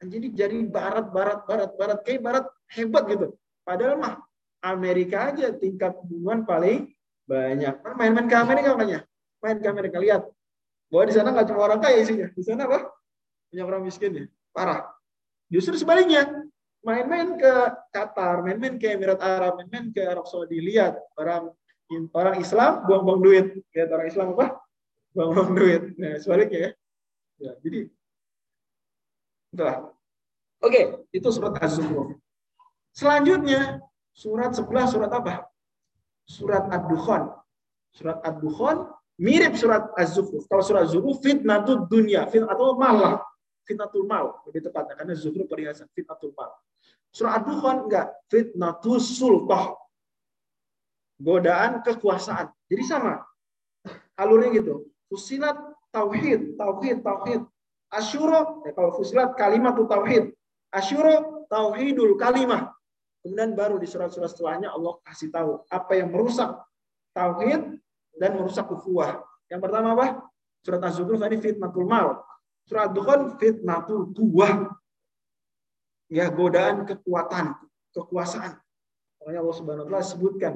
Jadi 0.00 0.26
jadi 0.32 0.56
barat 0.68 1.06
barat 1.12 1.38
barat 1.48 1.70
barat 1.76 1.98
kayak 2.04 2.20
barat 2.20 2.44
hebat 2.72 3.04
gitu. 3.08 3.26
Padahal 3.64 3.96
mah 3.96 4.14
Amerika 4.60 5.32
aja 5.32 5.56
tingkat 5.56 5.96
pembunuhan 5.96 6.44
paling 6.44 6.92
banyak. 7.24 7.74
Main-main 7.96 8.26
ke 8.28 8.36
Amerika 8.36 8.68
makanya. 8.76 9.00
Main 9.40 9.58
ke 9.60 9.68
Amerika 9.68 9.96
lihat. 9.96 10.22
Bahwa 10.92 11.04
di 11.08 11.14
sana 11.14 11.32
nggak 11.32 11.46
cuma 11.48 11.60
orang 11.64 11.80
kaya 11.80 12.02
isinya. 12.02 12.28
Di 12.34 12.42
sana 12.44 12.68
apa? 12.68 12.92
Banyak 13.50 13.66
orang 13.66 13.82
miskin 13.86 14.12
ya. 14.12 14.24
Parah. 14.52 14.90
Justru 15.48 15.78
sebaliknya. 15.80 16.28
Main-main 16.80 17.36
ke 17.36 17.52
Qatar, 17.92 18.40
main-main 18.40 18.80
ke 18.80 18.96
Emirat 18.96 19.20
Arab, 19.20 19.60
main-main 19.60 19.92
ke 19.92 20.00
Arab 20.00 20.24
Saudi. 20.24 20.64
Lihat 20.64 20.96
orang 21.20 21.52
orang 22.16 22.40
Islam 22.40 22.88
buang-buang 22.88 23.20
duit. 23.20 23.46
Lihat 23.76 23.88
orang 23.92 24.08
Islam 24.08 24.26
apa? 24.32 24.64
Buang-buang 25.12 25.52
duit. 25.52 25.82
Nah, 26.00 26.16
sebaliknya 26.16 26.58
ya. 26.58 26.70
ya 27.36 27.52
jadi 27.60 27.80
itulah. 29.52 29.76
Oke, 30.60 30.80
itu 31.12 31.28
surat 31.32 31.56
Az-Zukhruf. 31.60 32.16
Selanjutnya 32.92 33.80
surat 34.20 34.52
sebelah 34.52 34.84
surat 34.84 35.08
apa? 35.08 35.48
Surat 36.28 36.68
Ad-Dukhan. 36.68 37.32
Surat 37.88 38.20
Ad-Dukhan 38.20 38.84
mirip 39.16 39.56
surat 39.56 39.88
Az-Zukhruf. 39.96 40.44
Kalau 40.44 40.60
surat 40.60 40.84
Az-Zukhruf 40.84 41.24
fitnatul 41.24 41.88
dunia, 41.88 42.28
fit 42.28 42.44
atau 42.44 42.76
malah 42.76 43.24
fitnatul 43.64 44.04
mal 44.04 44.44
lebih 44.44 44.68
tepatnya 44.68 44.94
karena 45.00 45.16
Zukhruf 45.16 45.48
perhiasan 45.48 45.88
fitnatul 45.96 46.36
mal. 46.36 46.52
Surat 47.08 47.40
Ad-Dukhan 47.40 47.88
enggak 47.88 48.12
fitnatul 48.28 49.00
sultah 49.00 49.80
godaan 51.20 51.80
kekuasaan. 51.80 52.52
Jadi 52.68 52.82
sama. 52.84 53.24
Alurnya 54.16 54.60
gitu. 54.60 54.88
Fusilat 55.08 55.56
tauhid, 55.92 56.60
tauhid, 56.60 57.00
tauhid. 57.00 57.40
Asyuro, 57.90 58.62
ya 58.62 58.70
kalau 58.70 58.94
fusilat 58.94 59.34
kalimat 59.34 59.74
tauhid. 59.74 60.30
Asyuro 60.70 61.44
tauhidul 61.50 62.14
kalimah. 62.14 62.70
Kemudian 63.20 63.52
baru 63.52 63.76
di 63.76 63.84
surat-surat 63.84 64.32
setelahnya 64.32 64.72
Allah 64.72 64.96
kasih 65.04 65.28
tahu 65.28 65.60
apa 65.68 65.92
yang 65.92 66.08
merusak 66.08 66.56
tauhid 67.12 67.76
dan 68.16 68.30
merusak 68.36 68.64
ukhuwah. 68.68 69.20
Yang 69.52 69.60
pertama 69.66 69.92
apa? 69.92 70.06
Surat 70.64 70.80
Az-Zukhruf 70.84 71.20
tadi 71.20 71.36
fitnatul 71.40 71.84
mal. 71.88 72.20
Surat 72.68 72.92
Dukhan 72.94 73.34
fitnatul 73.40 74.14
kuwah. 74.14 74.70
Ya, 76.10 76.26
godaan 76.30 76.86
kekuatan, 76.86 77.54
kekuasaan. 77.94 78.58
Makanya 79.22 79.40
Allah 79.46 79.56
Subhanahu 79.56 79.84
wa 79.86 79.88
taala 79.94 80.06
sebutkan 80.06 80.54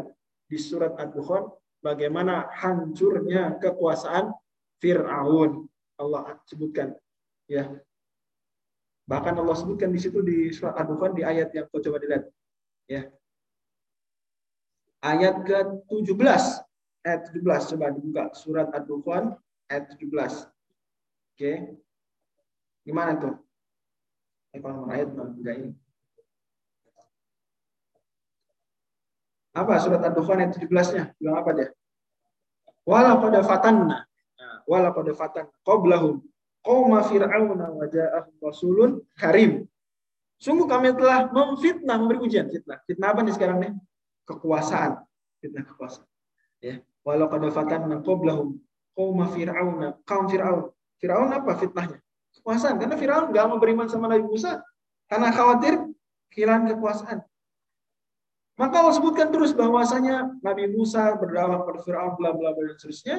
di 0.51 0.59
surat 0.59 0.95
Ad-Dukhan 0.99 1.47
bagaimana 1.79 2.49
hancurnya 2.55 3.61
kekuasaan 3.63 4.35
Fir'aun. 4.83 5.69
Allah 5.95 6.39
sebutkan 6.49 6.95
ya. 7.47 7.71
Bahkan 9.05 9.35
Allah 9.37 9.57
sebutkan 9.59 9.95
di 9.95 10.01
situ 10.01 10.25
di 10.25 10.51
surat 10.51 10.75
Ad-Dukhan 10.75 11.13
di 11.15 11.23
ayat 11.23 11.55
yang 11.55 11.71
kau 11.71 11.79
coba 11.79 12.03
dilihat. 12.03 12.27
Ya. 12.89 13.09
Ayat 15.05 15.45
ke-17. 15.45 16.45
Ayat 17.05 17.21
17 17.33 17.71
coba 17.77 17.87
dibuka 17.93 18.25
surat 18.33 18.69
Ad-Dukhan 18.73 19.37
ayat 19.69 19.93
17. 20.01 20.49
Oke. 21.37 21.53
Gimana 22.85 23.21
tuh? 23.21 23.35
Eh, 24.57 24.61
kalau 24.61 24.89
ayat 24.89 25.13
enggak 25.13 25.55
ini. 25.61 25.71
Apa 29.55 29.79
surat 29.81 30.01
Ad-Dukhan 30.01 30.41
ayat 30.41 30.57
17-nya? 30.57 31.05
Bilang 31.21 31.37
apa 31.41 31.51
dia? 31.53 31.69
Wala 32.85 33.17
pada 33.21 33.41
fatanna. 33.41 34.05
Walaqad 34.65 35.13
fatan 35.13 35.47
qablahum 35.61 36.25
qauma 36.65 37.05
fir'auna 37.05 37.69
wa 37.69 37.85
ja'ahum 37.85 38.35
rasulun 38.41 38.91
karim. 39.21 39.69
Sungguh 40.39 40.67
kami 40.67 40.93
telah 40.93 41.31
memfitnah, 41.31 41.97
memberi 41.97 42.19
ujian 42.21 42.51
fitnah. 42.51 42.83
Fitnah 42.85 43.09
apa 43.15 43.21
nih 43.23 43.35
sekarang 43.35 43.59
nih? 43.63 43.73
Kekuasaan. 44.29 45.01
Fitnah 45.41 45.65
kekuasaan. 45.65 46.09
Ya. 46.61 46.81
Walau 47.05 47.29
kada 47.29 47.53
fatanna 47.53 48.01
qablahum 48.01 48.59
qauma 48.97 49.29
fir'auna, 49.29 50.01
kaum 50.09 50.25
Fir'aun. 50.31 50.73
Fir'aun 51.03 51.29
apa 51.35 51.53
fitnahnya? 51.61 51.99
Kekuasaan. 52.41 52.81
Karena 52.81 52.97
Fir'aun 52.97 53.29
nggak 53.31 53.45
mau 53.51 53.59
beriman 53.61 53.87
sama 53.91 54.09
Nabi 54.09 54.25
Musa 54.25 54.63
karena 55.11 55.29
khawatir 55.35 55.75
kehilangan 56.33 56.75
kekuasaan. 56.75 57.19
Maka 58.55 58.75
Allah 58.79 58.95
sebutkan 58.95 59.35
terus 59.35 59.51
bahwasanya 59.51 60.39
Nabi 60.39 60.71
Musa 60.71 61.11
berdoa 61.19 61.59
kepada 61.59 61.81
Fir'aun 61.83 62.15
bla 62.15 62.31
bla 62.31 62.55
bla 62.55 62.71
dan 62.71 62.79
seterusnya. 62.79 63.17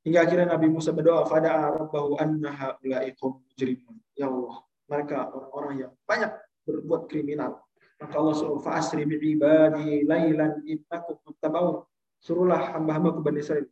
Hingga 0.00 0.18
akhirnya 0.26 0.46
Nabi 0.56 0.68
Musa 0.72 0.90
berdoa 0.96 1.28
pada 1.28 1.70
rabbahu 1.70 2.16
annaha 2.18 2.74
ulaikum 2.82 3.44
mujrimun. 3.44 4.00
Ya 4.16 4.26
Allah, 4.32 4.64
mereka 4.90 5.30
orang-orang 5.30 5.86
yang 5.86 5.92
banyak 6.04 6.34
berbuat 6.66 7.06
kriminal. 7.06 7.62
Maka 8.02 8.14
Allah 8.16 8.34
suruh 8.34 8.58
fa'asri 8.58 9.06
bi'ibadi 9.06 10.02
laylan 10.08 10.64
innakum 10.66 11.20
muttabaun 11.22 11.86
suruhlah 12.20 12.76
hamba-hamba 12.76 13.16
ke 13.16 13.20
Bani 13.22 13.40
Israel 13.40 13.66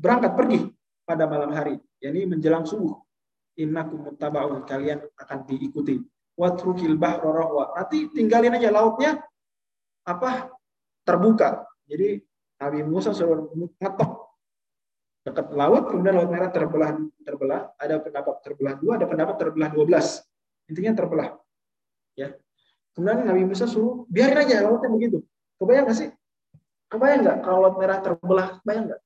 berangkat 0.00 0.32
pergi 0.32 0.60
pada 1.04 1.28
malam 1.28 1.52
hari, 1.52 1.76
yakni 2.00 2.24
menjelang 2.24 2.64
subuh. 2.64 2.96
Innakum 3.60 4.08
muttabaun, 4.08 4.64
kalian 4.64 5.04
akan 5.20 5.38
diikuti. 5.44 6.00
Watrukil 6.38 6.96
bahra 6.96 7.28
rahwa. 7.28 7.76
Nanti 7.76 8.08
tinggalin 8.16 8.56
aja 8.56 8.72
lautnya 8.72 9.20
apa? 10.08 10.48
terbuka. 11.04 11.66
Jadi 11.90 12.22
Nabi 12.60 12.80
Musa 12.86 13.10
suruh 13.10 13.50
ngetok 13.56 14.30
dekat 15.26 15.52
laut, 15.52 15.90
kemudian 15.90 16.16
laut 16.16 16.30
merah 16.30 16.48
terbelah 16.52 16.96
terbelah. 17.24 17.74
Ada 17.76 17.98
pendapat 17.98 18.34
terbelah 18.44 18.74
dua, 18.78 18.92
ada 19.00 19.06
pendapat 19.10 19.36
terbelah 19.36 19.68
dua 19.74 19.84
belas. 19.84 20.22
Intinya 20.70 20.94
terbelah. 20.94 21.34
Ya. 22.14 22.38
Kemudian 22.94 23.26
Nabi 23.26 23.42
Musa 23.42 23.66
suruh 23.66 24.06
biarin 24.06 24.38
aja 24.38 24.62
lautnya 24.62 24.90
begitu. 24.90 25.26
Kebayang 25.58 25.90
nggak 25.90 25.98
sih? 25.98 26.08
Kebayang 26.86 27.20
nggak 27.26 27.36
kalau 27.42 27.58
laut 27.66 27.76
merah 27.76 27.98
terbelah? 27.98 28.62
Kebayang 28.62 28.84
nggak? 28.86 29.00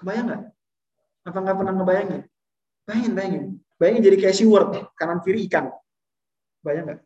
Kebayang 0.00 0.24
nggak? 0.28 0.42
Apa 1.24 1.38
nggak 1.40 1.56
pernah 1.56 1.72
ngebayangin? 1.72 2.22
Bayangin, 2.84 3.12
bayangin. 3.16 3.44
Bayangin 3.80 4.02
jadi 4.04 4.16
kayak 4.20 4.36
SeaWorld, 4.36 4.72
kanan 5.00 5.18
kiri 5.24 5.48
ikan. 5.48 5.72
Bayang 6.60 6.84
nggak? 6.92 7.00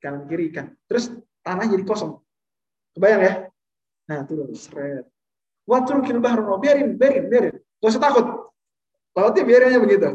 Kanan 0.00 0.24
kiri 0.24 0.48
ikan. 0.50 0.72
Terus 0.88 1.12
tanah 1.44 1.68
jadi 1.68 1.84
kosong. 1.84 2.16
Kebayang 2.96 3.20
ya? 3.20 3.34
Nah, 4.08 4.24
itu 4.24 4.32
loh, 4.36 4.48
seret. 4.56 5.06
Watul 5.68 6.02
bahrono, 6.18 6.58
biarin, 6.58 6.98
biarin, 6.98 7.30
biarin. 7.30 7.54
Gak 7.54 7.90
usah 7.92 8.02
takut. 8.02 8.26
Lautnya 9.14 9.44
biarin 9.46 9.70
aja 9.72 9.80
begitu. 9.80 10.08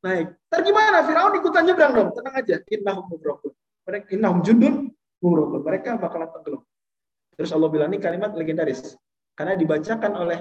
Naik. 0.00 0.26
Ntar 0.48 0.60
gimana? 0.64 1.04
Firaun 1.04 1.34
ikutan 1.36 1.62
nyebrang 1.68 1.92
dong. 1.92 2.08
Tenang 2.16 2.34
aja. 2.40 2.56
Innahum 2.72 3.04
mubrokun. 3.08 3.52
Mereka 3.84 4.06
innahum 4.16 4.40
jundun 4.40 4.74
murukun. 5.20 5.60
Mereka 5.60 6.00
bakalan 6.00 6.28
tenggelam. 6.32 6.62
Terus 7.36 7.50
Allah 7.52 7.68
bilang 7.68 7.92
ini 7.92 8.00
kalimat 8.00 8.32
legendaris. 8.32 8.96
Karena 9.36 9.56
dibacakan 9.56 10.12
oleh 10.16 10.40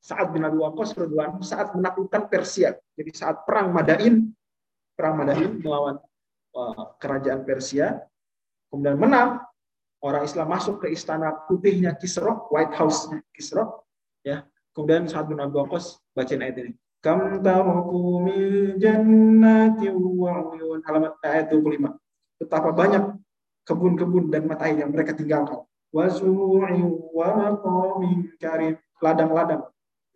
saat 0.00 0.32
bin 0.32 0.42
Abi 0.42 0.56
Waqqas 0.58 0.96
saat 1.44 1.76
menaklukkan 1.76 2.26
Persia. 2.32 2.74
Jadi 2.96 3.10
saat 3.12 3.44
perang 3.44 3.70
Madain, 3.70 4.32
perang 4.96 5.14
Madain 5.20 5.60
melawan 5.60 6.00
uh, 6.56 6.96
kerajaan 6.96 7.44
Persia, 7.44 8.00
kemudian 8.72 8.96
menang, 8.96 9.44
orang 10.00 10.24
Islam 10.24 10.48
masuk 10.48 10.86
ke 10.86 10.94
istana 10.96 11.44
putihnya 11.44 11.94
Kisro, 12.00 12.48
White 12.48 12.74
House 12.80 13.12
Kisro, 13.34 13.84
ya. 14.24 14.42
Kemudian 14.72 15.04
saat 15.10 15.28
bin 15.28 15.42
Abi 15.42 15.58
Waqqas 15.60 16.00
bacain 16.16 16.40
ayat 16.40 16.56
ini. 16.64 16.72
Kam 17.00 17.40
taraku 17.40 18.20
min 18.20 18.76
jannati 18.76 19.88
wa 19.88 20.44
halaman 20.84 21.16
ayat 21.24 21.48
25. 21.48 21.96
Betapa 22.36 22.76
banyak 22.76 23.16
kebun-kebun 23.64 24.28
dan 24.28 24.44
mata 24.44 24.68
air 24.68 24.84
yang 24.84 24.92
mereka 24.92 25.16
tinggalkan. 25.16 25.64
Wasu'i 25.96 26.84
wa 27.16 27.28
maqamin 27.40 28.36
karim, 28.36 28.76
ladang-ladang 29.00 29.64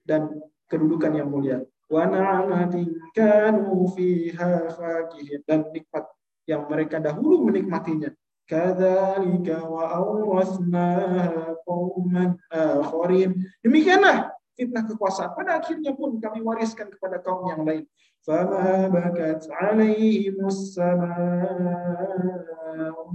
dan 0.05 0.29
kedudukan 0.68 1.12
yang 1.16 1.33
mulia. 1.33 1.64
Wa 1.88 2.05
na'amatin 2.05 3.01
kanu 3.16 3.88
fiha 3.97 4.68
fakihin 4.68 5.40
dan 5.49 5.64
nikmat 5.73 6.05
yang 6.44 6.68
mereka 6.68 7.01
dahulu 7.01 7.49
menikmatinya. 7.49 8.12
Kadzalika 8.44 9.64
wa 9.64 9.88
awrasnaha 9.88 11.57
qauman 11.64 12.37
akharin. 12.53 13.40
Demikianlah 13.64 14.34
fitnah 14.58 14.84
kekuasaan. 14.88 15.36
Pada 15.38 15.60
akhirnya 15.60 15.92
pun 15.96 16.18
kami 16.20 16.44
wariskan 16.44 16.89
kepada 16.92 17.20
kaum 17.24 17.48
yang 17.50 17.63
lain. 17.65 17.86
فما 18.20 18.88
بكت 18.92 19.48
عليهم 19.48 20.48
السماء 20.48 22.04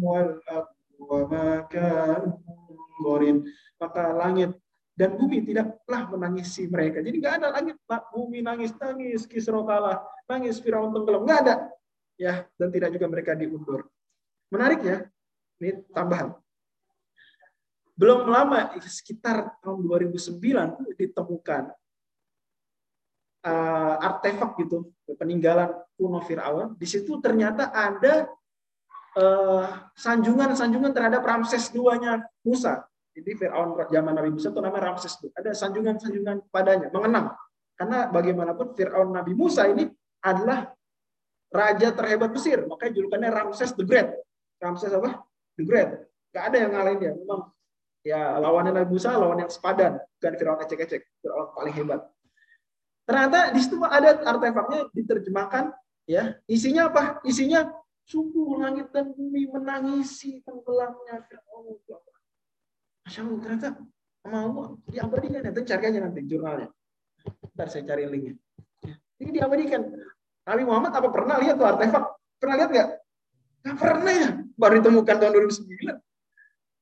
والأرض 0.01 0.67
وما 0.99 1.61
كانوا 1.69 2.41
maka 3.75 4.15
langit 4.15 4.55
dan 4.95 5.19
bumi 5.19 5.43
tidaklah 5.43 6.07
menangisi 6.15 6.71
mereka. 6.71 7.03
Jadi 7.03 7.19
nggak 7.19 7.35
ada 7.43 7.49
langit, 7.51 7.77
bumi 8.15 8.41
nangis 8.47 8.71
nangis, 8.79 9.27
Kisro 9.27 9.67
kalah, 9.67 10.07
nangis 10.31 10.63
Firaun 10.63 10.95
tenggelam, 10.95 11.27
nggak 11.27 11.41
ada. 11.45 11.55
Ya, 12.15 12.47
dan 12.55 12.71
tidak 12.71 12.95
juga 12.95 13.11
mereka 13.11 13.35
diundur. 13.35 13.91
Menarik 14.55 14.81
ya, 14.87 15.03
ini 15.59 15.83
tambahan. 15.91 16.39
Belum 18.00 18.32
lama, 18.32 18.72
sekitar 18.80 19.60
tahun 19.60 19.84
2009 19.84 20.40
ditemukan 20.96 21.64
uh, 23.44 23.96
artefak 24.00 24.56
gitu 24.64 24.88
peninggalan 25.20 25.76
kuno 26.00 26.24
Firaun. 26.24 26.80
Di 26.80 26.88
situ 26.88 27.20
ternyata 27.20 27.76
ada 27.76 28.32
uh, 29.20 29.92
sanjungan-sanjungan 30.00 30.96
terhadap 30.96 31.28
Ramses 31.28 31.76
duanya 31.76 32.24
Musa. 32.48 32.88
Jadi 33.12 33.36
Firaun 33.36 33.76
zaman 33.76 34.16
Nabi 34.16 34.32
Musa 34.32 34.48
itu 34.48 34.64
namanya 34.64 34.96
Ramses 34.96 35.20
ada 35.36 35.52
sanjungan-sanjungan 35.52 36.48
padanya 36.48 36.88
mengenang. 36.96 37.36
Karena 37.76 38.08
bagaimanapun 38.08 38.80
Firaun 38.80 39.12
Nabi 39.12 39.36
Musa 39.36 39.68
ini 39.68 39.92
adalah 40.24 40.72
raja 41.52 41.92
terhebat 41.92 42.32
Mesir. 42.32 42.64
Makanya 42.64 42.92
julukannya 42.96 43.28
Ramses 43.28 43.76
the 43.76 43.84
Great. 43.84 44.08
Ramses 44.64 44.96
apa? 44.96 45.20
The 45.60 45.68
Great. 45.68 45.90
Gak 46.32 46.44
ada 46.48 46.58
yang 46.64 46.72
ngalahin 46.72 47.00
dia. 47.04 47.14
Memang 47.16 47.50
ya 48.06 48.40
lawannya 48.40 48.72
Nabi 48.76 48.96
Musa 48.96 49.16
lawan 49.16 49.44
yang 49.44 49.52
sepadan 49.52 50.00
bukan 50.20 50.34
Firaun 50.40 50.60
ecek-ecek 50.64 51.02
Firaun 51.20 51.52
paling 51.56 51.76
hebat 51.76 52.02
Ternyata 53.10 53.50
di 53.58 53.60
situ 53.66 53.82
ada 53.82 54.22
artefaknya 54.22 54.86
diterjemahkan 54.94 55.74
ya. 56.06 56.38
Isinya 56.46 56.94
apa? 56.94 57.18
Isinya 57.26 57.66
sungguh 58.06 58.62
langit 58.62 58.94
dan 58.94 59.10
bumi 59.18 59.50
menangisi 59.50 60.46
tenggelamnya 60.46 61.26
Firaun. 61.26 61.74
Masya 63.02 63.26
Allah, 63.26 63.38
ternyata 63.42 63.70
sama 64.22 64.38
Allah 64.46 64.68
diabadikan. 64.86 65.42
Nanti 65.42 65.62
cari 65.66 65.84
aja 65.90 66.00
nanti 66.06 66.22
jurnalnya. 66.30 66.70
Ntar 67.58 67.68
saya 67.74 67.90
cari 67.90 68.06
linknya. 68.06 68.38
Ya. 68.86 68.94
Ini 69.26 69.30
diabadikan. 69.42 69.90
Nabi 70.46 70.64
Muhammad 70.70 70.94
apa 70.94 71.10
pernah 71.10 71.42
lihat 71.42 71.58
tuh 71.58 71.66
artefak? 71.66 72.14
Pernah 72.38 72.56
lihat 72.62 72.70
nggak? 72.70 72.90
Nggak 73.66 73.78
pernah 73.82 74.14
ya. 74.14 74.30
Baru 74.54 74.74
ditemukan 74.86 75.16
tahun 75.18 75.32
2009. 75.34 75.98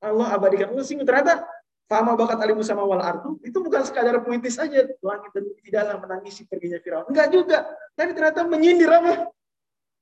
Allah 0.02 0.28
abadikan. 0.38 0.74
Sih 0.86 0.98
ternyata 1.02 1.48
Fama 1.88 2.20
bakat 2.20 2.44
alimu 2.44 2.60
sama 2.68 2.84
wal 2.84 3.00
artu 3.00 3.40
itu 3.48 3.64
bukan 3.64 3.80
sekadar 3.88 4.20
puitis 4.20 4.60
aja 4.60 4.92
langit 5.00 5.32
dan 5.32 5.42
bumi 5.48 5.62
tidaklah 5.64 5.96
menangisi 6.04 6.44
perginya 6.44 6.84
Firaun. 6.84 7.08
Enggak 7.08 7.28
juga. 7.32 7.64
Tapi 7.96 8.12
ternyata 8.12 8.44
menyindir 8.44 8.92
apa? 8.92 9.32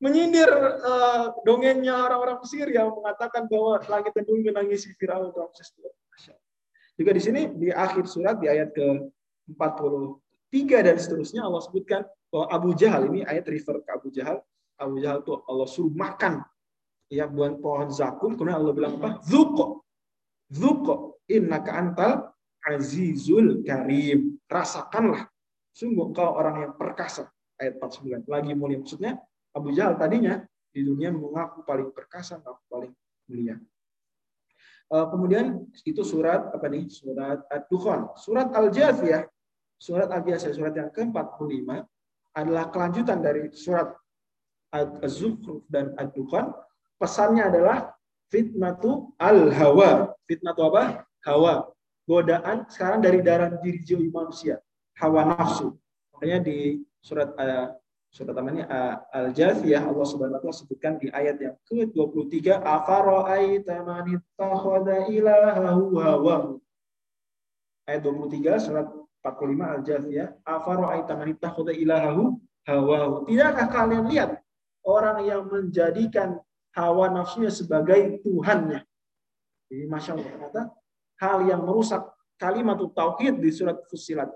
Menyindir 0.01 0.49
uh, 0.81 1.37
dongengnya 1.45 2.09
orang-orang 2.09 2.41
Mesir 2.41 2.65
yang 2.73 2.89
mengatakan 2.89 3.45
bahwa 3.45 3.77
langit 3.85 4.17
dan 4.17 4.25
bumi 4.25 4.49
menangisi 4.49 4.97
Firaun 4.97 5.29
Ramses 5.29 5.77
Juga 6.97 7.11
di 7.13 7.21
sini 7.21 7.53
di 7.53 7.69
akhir 7.69 8.09
surat 8.09 8.41
di 8.41 8.49
ayat 8.49 8.73
ke 8.73 9.05
43 9.53 10.89
dan 10.89 10.95
seterusnya 10.97 11.45
Allah 11.45 11.61
sebutkan 11.61 12.01
bahwa 12.33 12.49
Abu 12.49 12.73
Jahal 12.73 13.13
ini 13.13 13.21
ayat 13.29 13.45
refer 13.45 13.77
ke 13.85 13.89
Abu 13.93 14.09
Jahal. 14.09 14.41
Abu 14.81 14.97
Jahal 15.05 15.21
itu 15.21 15.37
Allah 15.45 15.69
suruh 15.69 15.93
makan 15.93 16.41
ya 17.13 17.29
buah 17.29 17.61
pohon 17.61 17.93
zakum 17.93 18.33
kemudian 18.33 18.57
Allah 18.57 18.73
bilang 18.73 18.97
apa? 18.97 19.21
Zuko. 19.21 19.84
Zuko 20.49 21.21
innaka 21.29 21.71
antal 21.73 22.11
azizul 22.65 23.61
karim. 23.65 24.37
Rasakanlah. 24.45 25.29
Sungguh 25.75 26.13
kau 26.15 26.37
orang 26.37 26.69
yang 26.69 26.73
perkasa. 26.79 27.29
Ayat 27.59 27.79
49. 27.81 28.25
Lagi 28.29 28.51
mulia. 28.55 28.79
Maksudnya 28.79 29.19
Abu 29.55 29.71
Jahal 29.71 29.95
tadinya 29.95 30.43
di 30.75 30.83
dunia 30.83 31.11
mengaku 31.11 31.63
paling 31.63 31.91
perkasa, 31.95 32.39
mengaku 32.39 32.63
paling 32.67 32.93
mulia. 33.31 33.55
Uh, 34.85 35.09
kemudian 35.09 35.65
itu 35.81 36.05
surat 36.05 36.53
apa 36.53 36.67
nih? 36.69 36.85
Surat 36.91 37.41
Ad-Dukhan. 37.49 38.13
Surat 38.19 38.53
Al-Jathiyah. 38.53 39.25
Surat 39.75 40.07
Al-Jathiyah, 40.13 40.53
surat 40.55 40.73
yang 40.77 40.93
ke-45 40.93 41.67
adalah 42.35 42.65
kelanjutan 42.69 43.19
dari 43.23 43.49
surat 43.55 43.95
Az-Zukhruf 44.71 45.65
dan 45.71 45.95
Ad-Dukhan. 45.95 46.51
Pesannya 46.99 47.49
adalah 47.51 47.95
fitnatu 48.29 49.13
al-hawa. 49.17 50.13
Fitnatu 50.25 50.73
apa? 50.73 51.05
hawa, 51.25 51.73
godaan 52.05 52.69
sekarang 52.69 53.01
dari 53.01 53.19
darah 53.25 53.49
diri 53.59 53.81
jiwa 53.81 54.05
manusia. 54.13 54.61
hawa 54.95 55.27
nafsu. 55.27 55.75
Makanya 56.15 56.39
di 56.47 56.79
surat 57.03 57.35
uh, 57.35 57.75
surat 58.07 58.31
namanya 58.31 58.63
uh, 58.71 58.95
Al-Jathiyah 59.11 59.83
Allah 59.83 60.07
Subhanahu 60.07 60.39
wa 60.39 60.41
taala 60.47 60.55
sebutkan 60.55 60.95
di 60.95 61.11
ayat 61.11 61.35
yang 61.35 61.55
ke-23 61.67 62.63
afara'aita 62.63 63.83
man 63.83 64.07
ittakhadha 64.07 65.11
ilahahu 65.11 65.99
hawahu. 65.99 66.51
Ayat 67.91 68.07
23 68.07 68.63
surat 68.63 68.87
45 69.19 69.75
Al-Jathiyah 69.83 70.27
afara'aita 70.47 71.11
man 71.19 71.27
ittakhadha 71.35 71.75
ilahahu 71.75 72.39
hawahu. 72.63 73.27
Tidakkah 73.27 73.67
kalian 73.67 74.07
lihat 74.07 74.39
orang 74.87 75.27
yang 75.27 75.43
menjadikan 75.51 76.39
hawa 76.75 77.09
nafsunya 77.09 77.49
sebagai 77.49 78.19
Tuhannya? 78.21 78.83
Jadi 79.71 79.83
Masya 79.89 80.11
Allah, 80.13 80.27
ternyata 80.29 80.61
hal 81.17 81.37
yang 81.47 81.63
merusak 81.65 82.03
kalimat 82.37 82.77
tauhid 82.77 83.39
di 83.39 83.49
surat 83.49 83.79
Fusilat, 83.87 84.29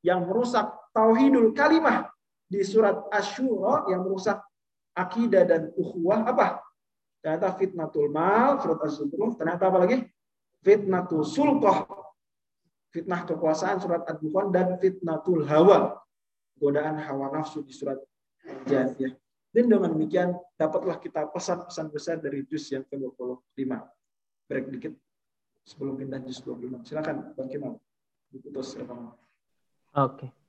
yang 0.00 0.24
merusak 0.24 0.70
tauhidul 0.94 1.52
kalimah 1.52 2.08
di 2.46 2.62
surat 2.64 2.96
Asyura, 3.12 3.90
yang 3.90 4.06
merusak 4.06 4.40
akidah 4.96 5.44
dan 5.44 5.70
ukhuwah 5.76 6.24
apa? 6.24 6.62
Ternyata 7.20 7.52
fitnatul 7.60 8.08
mal, 8.08 8.56
surat 8.64 8.80
Az-Zukhruf, 8.80 9.36
ternyata 9.36 9.68
apa 9.68 9.84
lagi? 9.84 10.08
Fitnatul 10.64 11.20
sulqah, 11.28 11.84
fitnah 12.88 13.28
kekuasaan 13.28 13.76
surat 13.76 14.08
Ad-Dukhan 14.08 14.48
dan 14.48 14.80
fitnatul 14.80 15.44
hawa, 15.44 16.00
godaan 16.56 16.96
hawa 16.96 17.28
nafsu 17.28 17.60
di 17.60 17.76
surat 17.76 18.00
Al-Jathiyah. 18.48 19.19
Dan 19.50 19.66
dengan 19.66 19.90
demikian 19.90 20.30
dapatlah 20.54 21.02
kita 21.02 21.26
pesan-pesan 21.34 21.90
besar 21.90 22.16
dari 22.22 22.46
juz 22.46 22.70
yang 22.70 22.86
ke-25 22.86 23.66
break 24.46 24.66
dikit 24.70 24.94
sebelum 25.66 25.98
pindah 25.98 26.22
juz 26.22 26.38
25. 26.42 26.86
Silakan 26.86 27.34
Bang 27.34 27.50
Kemal. 27.50 27.74
Diputus 28.30 28.78
Oke. 29.90 30.39